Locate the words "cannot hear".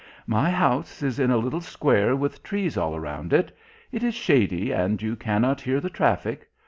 5.15-5.79